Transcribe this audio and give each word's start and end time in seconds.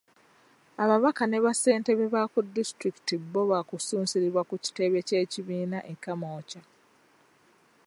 Ababaka 0.83 1.23
ne 1.27 1.37
bassentebe 1.45 2.05
ba 2.13 2.21
disitulikiti 2.55 3.13
bbo 3.21 3.41
baakusunsulibwa 3.51 4.41
ku 4.49 4.55
kitebe 4.63 4.99
ky'ekibiina 5.07 5.77
e 5.91 5.93
Kamwokya. 6.03 6.61